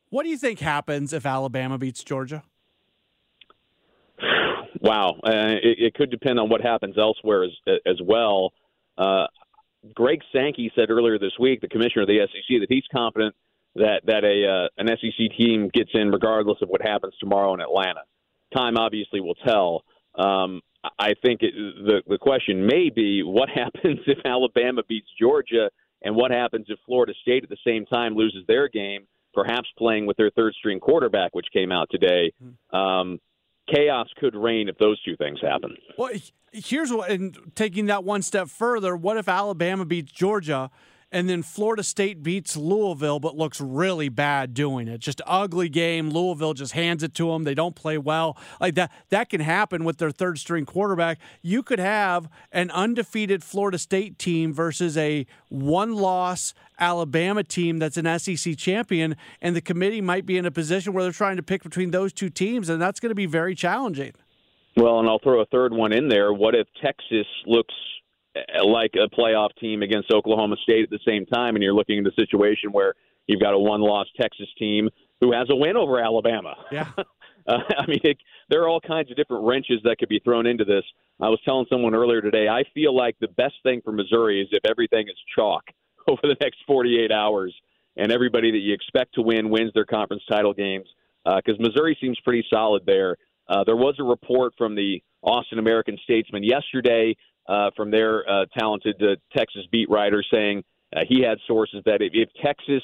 [0.08, 2.42] What do you think happens if Alabama beats Georgia?
[4.82, 5.16] Wow.
[5.22, 7.50] Uh, it, it, could depend on what happens elsewhere as,
[7.84, 8.52] as well.
[8.96, 9.26] Uh,
[9.92, 13.34] Greg Sankey said earlier this week, the commissioner of the SEC, that he's confident–
[13.76, 17.60] that that a uh, an SEC team gets in regardless of what happens tomorrow in
[17.60, 18.00] Atlanta.
[18.54, 19.84] Time obviously will tell.
[20.16, 20.60] Um,
[20.98, 25.70] I think it, the the question may be what happens if Alabama beats Georgia,
[26.02, 30.06] and what happens if Florida State at the same time loses their game, perhaps playing
[30.06, 32.32] with their third string quarterback, which came out today.
[32.72, 33.18] Um,
[33.72, 35.76] chaos could reign if those two things happen.
[35.96, 36.10] Well,
[36.52, 40.70] here's what, and taking that one step further, what if Alabama beats Georgia?
[41.12, 44.98] And then Florida State beats Louisville, but looks really bad doing it.
[44.98, 46.10] Just ugly game.
[46.10, 47.44] Louisville just hands it to them.
[47.44, 48.36] They don't play well.
[48.60, 51.18] Like that, that can happen with their third string quarterback.
[51.42, 57.96] You could have an undefeated Florida State team versus a one loss Alabama team that's
[57.96, 61.42] an SEC champion, and the committee might be in a position where they're trying to
[61.42, 64.12] pick between those two teams, and that's going to be very challenging.
[64.76, 66.32] Well, and I'll throw a third one in there.
[66.32, 67.74] What if Texas looks
[68.64, 72.06] like a playoff team against Oklahoma State at the same time, and you're looking at
[72.06, 72.94] a situation where
[73.26, 74.88] you've got a one-loss Texas team
[75.20, 76.54] who has a win over Alabama.
[76.72, 76.88] Yeah.
[77.46, 80.46] uh, I mean, it, there are all kinds of different wrenches that could be thrown
[80.46, 80.84] into this.
[81.20, 84.48] I was telling someone earlier today, I feel like the best thing for Missouri is
[84.52, 85.64] if everything is chalk
[86.08, 87.54] over the next 48 hours,
[87.96, 90.86] and everybody that you expect to win wins their conference title games,
[91.24, 93.16] because uh, Missouri seems pretty solid there.
[93.48, 97.14] Uh, there was a report from the Austin American Statesman yesterday
[97.50, 100.62] uh, from their uh, talented uh, Texas beat writer saying
[100.94, 102.82] uh, he had sources that if, if Texas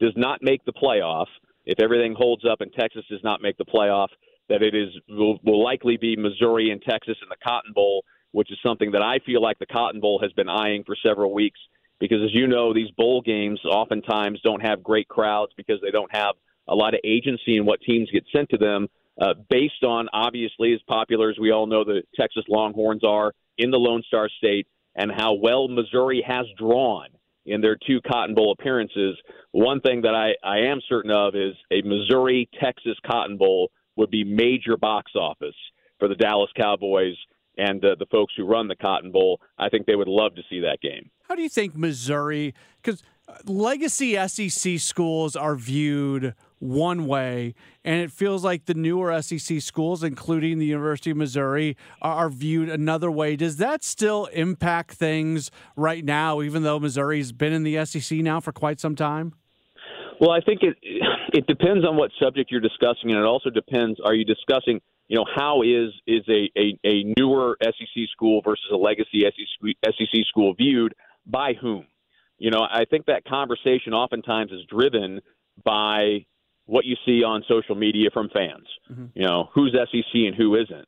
[0.00, 1.26] does not make the playoff,
[1.66, 4.08] if everything holds up and Texas does not make the playoff,
[4.48, 8.50] that it is will, will likely be Missouri and Texas in the Cotton Bowl, which
[8.50, 11.58] is something that I feel like the Cotton Bowl has been eyeing for several weeks.
[11.98, 16.14] Because as you know, these bowl games oftentimes don't have great crowds because they don't
[16.14, 16.36] have
[16.68, 18.88] a lot of agency in what teams get sent to them.
[19.20, 23.70] Uh, based on obviously as popular as we all know the Texas Longhorns are in
[23.70, 27.08] the Lone Star State and how well Missouri has drawn
[27.44, 29.16] in their two Cotton Bowl appearances.
[29.52, 34.10] One thing that I, I am certain of is a Missouri Texas Cotton Bowl would
[34.10, 35.54] be major box office
[35.98, 37.14] for the Dallas Cowboys
[37.56, 39.40] and uh, the folks who run the Cotton Bowl.
[39.58, 41.10] I think they would love to see that game.
[41.28, 42.54] How do you think Missouri?
[42.82, 43.02] Because
[43.44, 50.02] legacy SEC schools are viewed one way, and it feels like the newer SEC schools,
[50.02, 53.36] including the University of Missouri, are, viewed another way.
[53.36, 58.40] Does that still impact things right now, even though Missouri's been in the SEC now
[58.40, 59.34] for quite some time?
[60.20, 60.76] Well, I think it
[61.32, 65.16] it depends on what subject you're discussing, and it also depends: are you discussing, you
[65.16, 70.54] know, how is is a a, a newer SEC school versus a legacy SEC school
[70.54, 70.94] viewed
[71.26, 71.86] by whom?
[72.38, 75.20] You know, I think that conversation oftentimes is driven
[75.64, 76.26] by
[76.66, 78.66] what you see on social media from fans.
[78.90, 79.06] Mm-hmm.
[79.14, 80.86] You know, who's SEC and who isn't.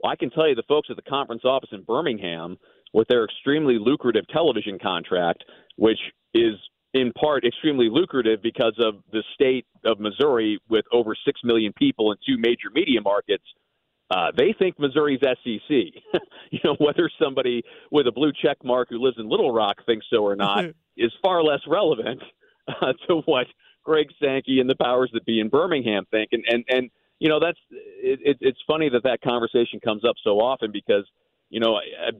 [0.00, 2.56] Well, I can tell you the folks at the conference office in Birmingham,
[2.92, 5.44] with their extremely lucrative television contract,
[5.76, 5.98] which
[6.34, 6.54] is
[6.94, 12.12] in part extremely lucrative because of the state of Missouri with over 6 million people
[12.12, 13.44] in two major media markets.
[14.10, 15.68] Uh, they think Missouri's SEC.
[16.50, 20.06] you know, whether somebody with a blue check mark who lives in Little Rock thinks
[20.10, 20.64] so or not
[20.96, 22.22] is far less relevant
[22.68, 23.46] uh, to what
[23.88, 26.28] Greg Sankey and the powers that be in Birmingham think.
[26.32, 30.16] And and and you know that's it, it, it's funny that that conversation comes up
[30.22, 31.04] so often because
[31.48, 32.10] you know I,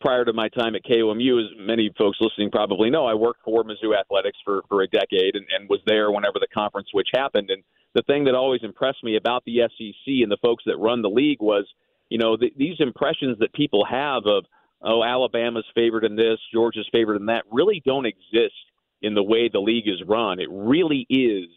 [0.00, 3.62] prior to my time at KOMU, as many folks listening probably know, I worked for
[3.62, 7.50] Mizzou Athletics for for a decade and, and was there whenever the conference switch happened.
[7.50, 7.62] And
[7.94, 11.08] the thing that always impressed me about the SEC and the folks that run the
[11.08, 11.64] league was,
[12.08, 14.44] you know, the, these impressions that people have of
[14.82, 18.54] oh Alabama's favored in this, Georgia's favored in that, really don't exist
[19.02, 20.40] in the way the league is run.
[20.40, 21.48] It really is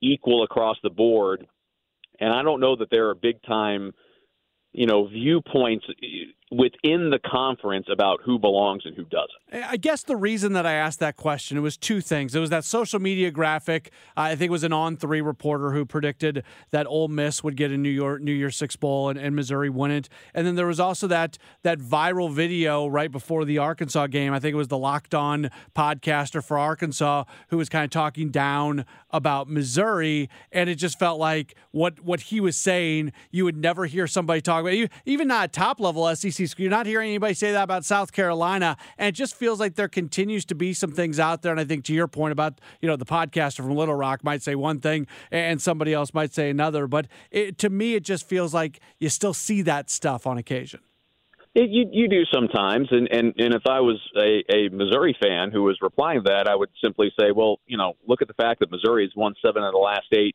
[0.00, 1.46] equal across the board.
[2.20, 3.92] And I don't know that there are big time,
[4.72, 5.86] you know, viewpoints
[6.56, 9.64] within the conference about who belongs and who doesn't.
[9.68, 12.34] I guess the reason that I asked that question it was two things.
[12.34, 13.90] It was that social media graphic.
[14.16, 17.70] I think it was an on three reporter who predicted that Ole Miss would get
[17.70, 20.08] a New York New Year Six bowl and, and Missouri wouldn't.
[20.32, 24.32] And then there was also that that viral video right before the Arkansas game.
[24.32, 28.30] I think it was the Locked On podcaster for Arkansas who was kind of talking
[28.30, 33.56] down about Missouri, and it just felt like what what he was saying you would
[33.56, 34.88] never hear somebody talk about.
[35.04, 39.08] Even not top level SEC you're not hearing anybody say that about South Carolina, and
[39.08, 41.52] it just feels like there continues to be some things out there.
[41.52, 44.42] And I think to your point about you know the podcaster from Little Rock might
[44.42, 48.28] say one thing and somebody else might say another, but it, to me it just
[48.28, 50.80] feels like you still see that stuff on occasion.
[51.54, 55.52] It, you you do sometimes, and and and if I was a, a Missouri fan
[55.52, 58.34] who was replying to that, I would simply say, well, you know, look at the
[58.34, 60.34] fact that Missouri has won seven of the last eight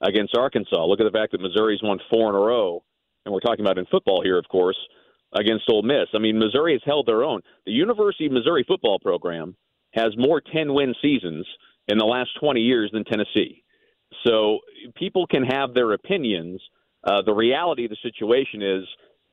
[0.00, 0.84] against Arkansas.
[0.84, 2.82] Look at the fact that Missouri's won four in a row,
[3.24, 4.76] and we're talking about in football here, of course,
[5.32, 6.08] against Ole Miss.
[6.14, 7.40] I mean, Missouri has held their own.
[7.64, 9.56] The University of Missouri football program
[9.92, 11.46] has more 10 win seasons
[11.88, 13.62] in the last 20 years than Tennessee.
[14.26, 14.60] So
[14.94, 16.60] people can have their opinions.
[17.04, 18.84] Uh, the reality of the situation is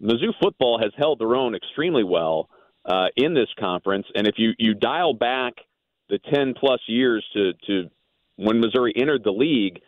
[0.02, 2.50] Mizzou football has held their own extremely well
[2.86, 4.06] uh, in this conference.
[4.16, 5.54] And if you, you dial back
[6.10, 7.90] the 10 plus years to, to
[8.36, 9.80] when Missouri entered the league,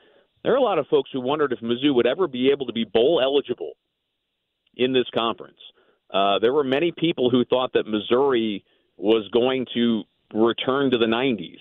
[0.44, 2.74] there are a lot of folks who wondered if Mizzou would ever be able to
[2.74, 3.74] be bowl eligible
[4.76, 5.58] in this conference.
[6.16, 8.64] Uh, there were many people who thought that Missouri
[8.96, 11.58] was going to return to the 90s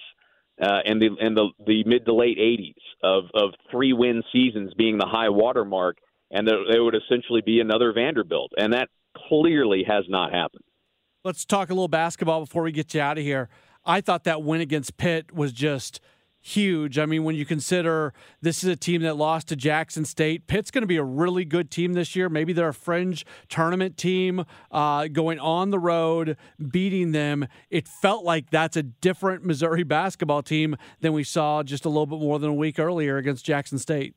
[0.63, 4.73] uh, and the and the, the mid to late 80s of of three win seasons
[4.75, 5.99] being the high water mark,
[6.31, 8.89] and that they would essentially be another Vanderbilt, and that
[9.29, 10.63] clearly has not happened.
[11.25, 13.49] Let's talk a little basketball before we get you out of here.
[13.85, 16.01] I thought that win against Pitt was just
[16.45, 16.99] huge.
[16.99, 20.71] I mean, when you consider this is a team that lost to Jackson State, Pitt's
[20.71, 22.29] going to be a really good team this year.
[22.29, 26.37] Maybe they're a fringe tournament team uh, going on the road,
[26.71, 27.49] beating them.
[27.71, 32.07] It felt like that's a different Missouri basketball team than we saw just a little
[32.07, 34.15] bit more than a week earlier against Jackson State.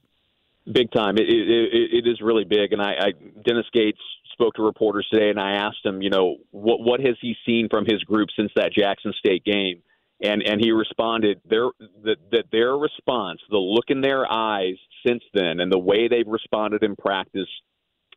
[0.69, 1.17] Big time.
[1.17, 2.73] It, it, it is really big.
[2.73, 3.11] And I, I
[3.45, 4.01] Dennis Gates
[4.33, 7.69] spoke to reporters today, and I asked him, you know, what what has he seen
[7.69, 9.81] from his group since that Jackson State game?
[10.21, 11.69] And and he responded their
[12.03, 14.75] that that their response, the look in their eyes
[15.05, 17.49] since then, and the way they've responded in practice,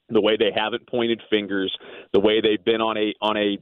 [0.08, 1.74] the way they haven't pointed fingers,
[2.12, 3.58] the way they've been on a on a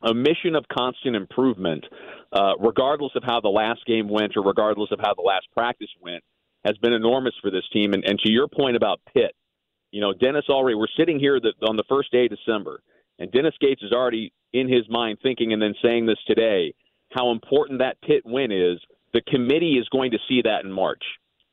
[0.00, 1.84] a mission of constant improvement,
[2.32, 5.90] uh, regardless of how the last game went or regardless of how the last practice
[6.00, 6.22] went,
[6.64, 7.92] has been enormous for this team.
[7.94, 9.32] And, and to your point about Pitt,
[9.90, 12.80] you know, Dennis already, we're sitting here the, on the first day of December,
[13.18, 16.74] and Dennis Gates is already in his mind thinking and then saying this today
[17.10, 18.78] how important that Pitt win is,
[19.12, 21.02] the committee is going to see that in March.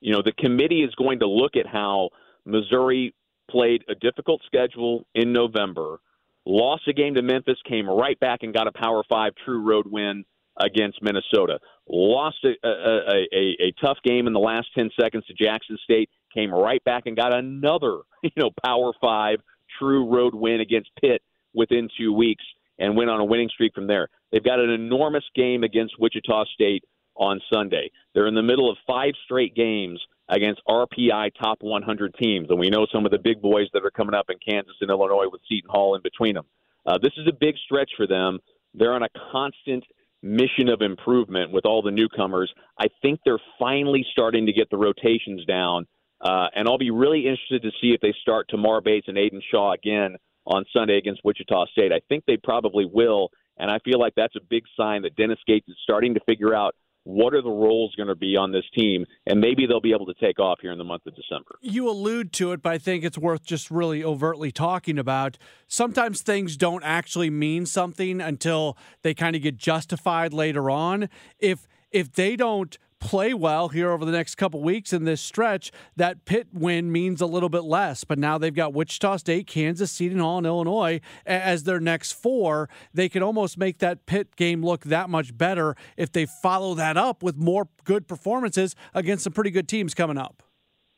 [0.02, 2.10] You know, the committee is going to look at how
[2.46, 3.14] Missouri
[3.50, 6.00] played a difficult schedule in November,
[6.46, 9.86] lost a game to Memphis, came right back and got a Power Five true road
[9.90, 10.26] win
[10.60, 15.34] against Minnesota, lost a, a, a, a tough game in the last 10 seconds to
[15.34, 19.40] Jackson State, came right back and got another, you know, Power Five
[19.80, 21.22] true road win against Pitt
[21.54, 22.44] within two weeks
[22.80, 24.10] and went on a winning streak from there.
[24.32, 26.84] They've got an enormous game against Wichita State
[27.16, 27.92] on Sunday.
[28.14, 32.70] They're in the middle of five straight games against RPI top 100 teams, and we
[32.70, 35.42] know some of the big boys that are coming up in Kansas and Illinois with
[35.48, 36.46] Seton Hall in between them.
[36.86, 38.40] Uh, this is a big stretch for them.
[38.74, 39.84] They're on a constant
[40.22, 42.52] mission of improvement with all the newcomers.
[42.80, 45.86] I think they're finally starting to get the rotations down,
[46.22, 49.42] uh, and I'll be really interested to see if they start Tamar Bates and Aidan
[49.52, 51.92] Shaw again on Sunday against Wichita State.
[51.92, 55.40] I think they probably will, and I feel like that's a big sign that Dennis
[55.48, 58.64] Gates is starting to figure out what are the roles going to be on this
[58.76, 61.56] team, and maybe they'll be able to take off here in the month of December.
[61.62, 65.38] You allude to it, but I think it's worth just really overtly talking about.
[65.68, 71.10] Sometimes things don't actually mean something until they kind of get justified later on.
[71.40, 75.72] If if they don't play well here over the next couple weeks in this stretch,
[75.96, 78.04] that Pitt win means a little bit less.
[78.04, 82.68] But now they've got Wichita State, Kansas, Seton Hall, and Illinois as their next four.
[82.94, 86.98] They can almost make that Pitt game look that much better if they follow that
[86.98, 90.42] up with more good performances against some pretty good teams coming up.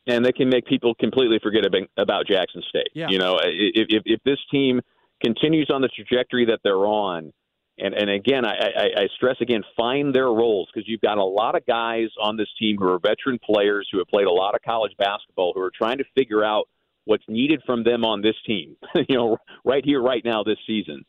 [0.06, 1.64] And they can make people completely forget
[1.98, 2.88] about Jackson State.
[2.94, 3.08] Yeah.
[3.10, 4.80] You know, if, if, if this team
[5.22, 7.32] continues on the trajectory that they're on,
[7.78, 11.24] and and again, I, I, I stress again, find their roles because you've got a
[11.24, 14.54] lot of guys on this team who are veteran players who have played a lot
[14.54, 16.68] of college basketball who are trying to figure out
[17.04, 18.76] what's needed from them on this team.
[19.08, 21.04] you know, right here, right now, this season.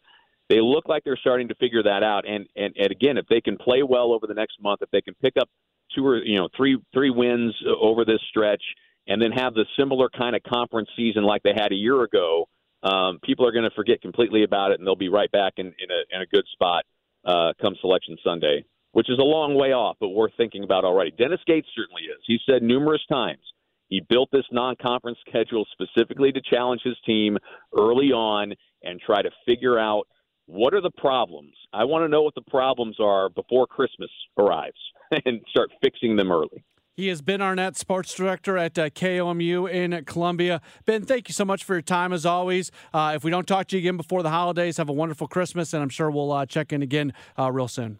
[0.49, 3.41] They look like they're starting to figure that out, and, and and again, if they
[3.41, 5.47] can play well over the next month, if they can pick up
[5.95, 8.63] two or you know three three wins over this stretch,
[9.08, 12.47] and then have the similar kind of conference season like they had a year ago,
[12.83, 15.67] um, people are going to forget completely about it, and they'll be right back in,
[15.67, 16.83] in, a, in a good spot
[17.25, 18.63] uh, come Selection Sunday,
[18.93, 21.11] which is a long way off, but worth thinking about already.
[21.11, 22.19] Dennis Gates certainly is.
[22.25, 23.41] He said numerous times
[23.89, 27.37] he built this non-conference schedule specifically to challenge his team
[27.77, 30.07] early on and try to figure out
[30.45, 31.53] what are the problems.
[31.73, 34.77] I want to know what the problems are before Christmas arrives
[35.25, 36.63] and start fixing them early.
[36.99, 40.59] He is Ben Arnet, sports director at uh, KOMU in Columbia.
[40.83, 42.73] Ben, thank you so much for your time as always.
[42.93, 45.73] Uh, if we don't talk to you again before the holidays, have a wonderful Christmas,
[45.73, 47.99] and I'm sure we'll uh, check in again uh, real soon.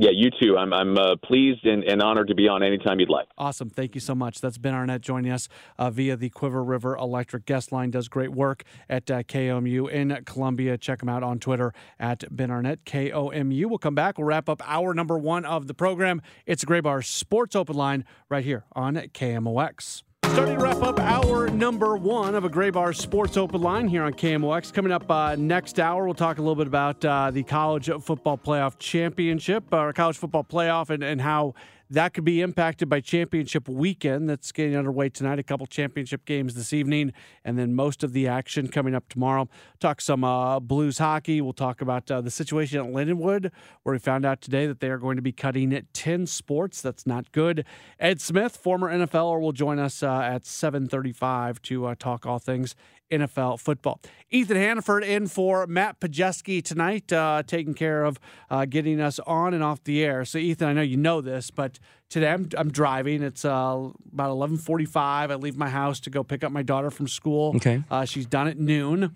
[0.00, 0.56] Yeah, you too.
[0.56, 3.28] I'm, I'm uh, pleased and, and, honored to be on anytime you'd like.
[3.36, 3.68] Awesome.
[3.68, 4.40] Thank you so much.
[4.40, 5.46] That's Ben Arnet joining us
[5.78, 7.90] uh, via the Cuivre River Electric Guest Line.
[7.90, 10.78] Does great work at uh, KOMU in Columbia.
[10.78, 13.66] Check him out on Twitter at Ben Arnet, KOMU.
[13.66, 14.16] We'll come back.
[14.16, 16.22] We'll wrap up hour number one of the program.
[16.46, 20.02] It's a Graybar Sports Open Line right here on KMOX.
[20.32, 24.12] Starting to wrap up hour number one of a Graybar Sports Open Line here on
[24.14, 24.72] KMOX.
[24.72, 28.38] Coming up uh, next hour, we'll talk a little bit about uh, the College Football
[28.38, 31.54] Playoff Championship, or College Football Playoff, and, and how
[31.90, 35.38] that could be impacted by championship weekend that's getting underway tonight.
[35.38, 37.12] A couple championship games this evening,
[37.44, 39.48] and then most of the action coming up tomorrow.
[39.80, 41.40] Talk some uh, Blues hockey.
[41.40, 43.50] We'll talk about uh, the situation at Lindenwood,
[43.82, 46.80] where we found out today that they are going to be cutting it 10 sports.
[46.80, 47.64] That's not good.
[47.98, 52.76] Ed Smith, former NFLer, will join us uh, at 7:35 to uh, talk all things
[53.10, 54.00] NFL football.
[54.30, 58.18] Ethan Hannaford in for Matt Pajeski tonight, uh, taking care of
[58.48, 60.24] uh, getting us on and off the air.
[60.24, 63.22] So, Ethan, I know you know this, but today I'm, I'm driving.
[63.22, 64.96] It's uh, about 11:45.
[64.96, 67.54] I leave my house to go pick up my daughter from school.
[67.56, 69.14] Okay, uh, she's done at noon.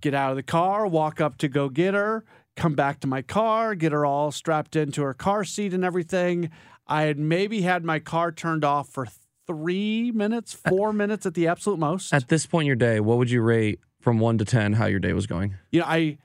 [0.00, 2.24] Get out of the car, walk up to go get her,
[2.56, 6.50] come back to my car, get her all strapped into her car seat and everything.
[6.86, 9.06] I had maybe had my car turned off for
[9.50, 12.12] three minutes, four minutes at the absolute most.
[12.12, 14.86] At this point in your day, what would you rate from one to ten how
[14.86, 15.54] your day was going?
[15.72, 16.18] You know, I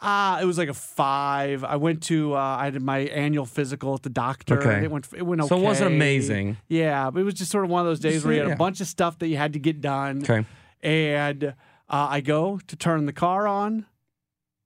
[0.00, 1.64] ah, uh, it was like a five.
[1.64, 4.58] I went to uh, I did my annual physical at the doctor.
[4.58, 5.48] Okay, it went it went okay.
[5.48, 6.58] So it wasn't amazing.
[6.68, 8.54] Yeah, but it was just sort of one of those days where you had yeah.
[8.54, 10.22] a bunch of stuff that you had to get done.
[10.22, 10.44] Okay,
[10.80, 11.52] and uh,
[11.88, 13.86] I go to turn the car on,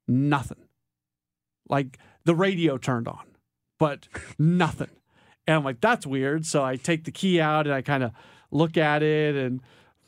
[0.07, 0.59] nothing.
[1.69, 3.25] Like the radio turned on,
[3.79, 4.91] but nothing.
[5.47, 6.47] And I'm like, that's weird.
[6.47, 8.13] So I take the key out and I kind of
[8.51, 9.37] look at it.
[9.37, 9.61] And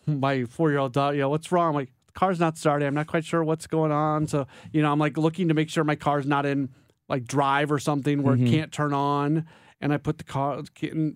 [0.06, 1.68] my four year old daughter, you know, what's wrong?
[1.70, 2.86] I'm like, the car's not starting.
[2.88, 4.26] I'm not quite sure what's going on.
[4.28, 6.70] So, you know, I'm like looking to make sure my car's not in
[7.08, 8.46] like drive or something where Mm-hmm.
[8.46, 9.46] it can't turn on.
[9.80, 10.62] And I put the car,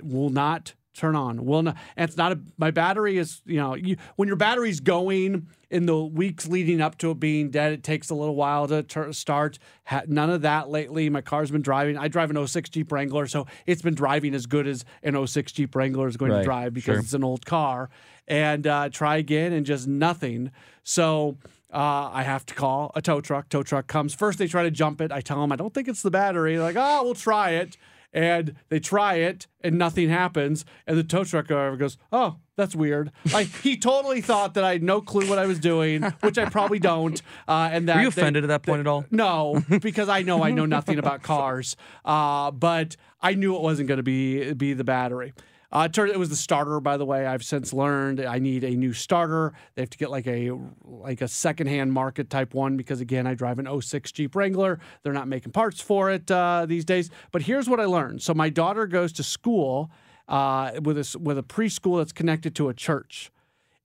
[0.03, 1.45] will not turn on.
[1.47, 1.77] Will not.
[1.97, 5.87] And it's not a, my battery is, you know, you, when your battery's going in
[5.87, 9.13] the weeks leading up to it being dead, it takes a little while to tur
[9.13, 9.59] start.
[9.87, 11.09] Ha, none of that lately.
[11.09, 11.97] My car's been driving.
[11.97, 15.53] I drive an 06 Jeep Wrangler, so it's been driving as good as an 06
[15.53, 16.99] Jeep Wrangler is going Right, to drive because sure.
[16.99, 17.89] it's an old car.
[18.27, 20.51] And uh, try again and just nothing.
[20.83, 21.37] So
[21.73, 23.49] uh, I have to call a tow truck.
[23.49, 24.15] Tow truck comes.
[24.15, 25.11] First, they try to jump it.
[25.13, 26.57] I tell them I don't think it's the battery.
[26.57, 27.77] They're like, oh, we'll try it.
[28.13, 30.65] And they try it and nothing happens.
[30.87, 34.73] And the tow truck driver goes, "Oh, that's weird." Like he totally thought that I
[34.73, 37.21] had no clue what I was doing, which I probably don't.
[37.49, 39.05] Uh, and that Were you they- offended at that point at all?
[39.11, 41.77] no, because I know I know nothing about cars.
[42.05, 45.33] Uh, but I knew it wasn't going to be be the battery.
[45.73, 47.27] Uh, it, turned, it was the starter, by the way.
[47.27, 49.53] I've since learned I need a new starter.
[49.75, 50.51] They have to get like a
[50.85, 54.81] like a secondhand market type one because again, I drive an 06 Jeep Wrangler.
[55.03, 57.11] They're not making parts for it uh, these days.
[57.31, 58.23] But here's what I learned.
[58.23, 59.91] So my daughter goes to school
[60.29, 63.31] uh, with a with a preschool that's connected to a church.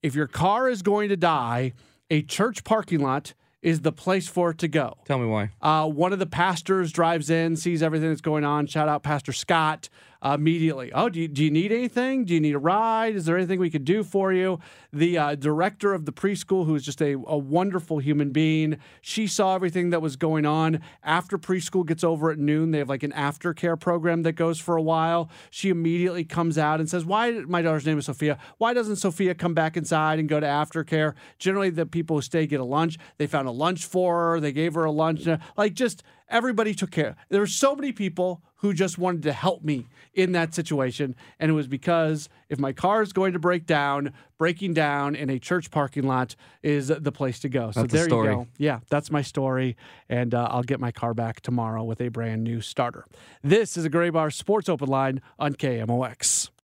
[0.02, 1.72] If your car is going to die,
[2.10, 4.96] a church parking lot is the place for it to go.
[5.06, 5.50] Tell me why.
[5.60, 8.66] Uh, one of the pastors drives in, sees everything that's going on.
[8.66, 9.88] Shout out Pastor Scott
[10.24, 10.92] immediately.
[10.92, 12.24] Oh, do you, do you need anything?
[12.24, 13.16] Do you need a ride?
[13.16, 14.58] Is there anything we could do for you?
[14.92, 19.26] The uh, director of the preschool, who is just a, a wonderful human being, she
[19.26, 20.80] saw everything that was going on.
[21.02, 24.76] After preschool gets over at noon, they have like an aftercare program that goes for
[24.76, 25.30] a while.
[25.50, 29.34] She immediately comes out and says, Why, my daughter's name is Sophia, why doesn't Sophia
[29.34, 31.14] come back inside and go to aftercare?
[31.38, 32.98] Generally, the people who stay get a lunch.
[33.18, 35.26] They found a lunch for her, they gave her a lunch.
[35.56, 37.16] Like, just everybody took care.
[37.28, 41.14] There were so many people who just wanted to help me in that situation.
[41.38, 45.28] And it was because if my car is going to break down, breaking down in
[45.28, 47.70] a church parking lot is the place to go.
[47.70, 48.46] So That's the there you go.
[48.56, 49.76] Yeah, that's my story.
[50.08, 53.04] And uh, I'll get my car back tomorrow with a brand new starter.
[53.42, 56.50] This is a Graybar Sports Open Line on KMOX.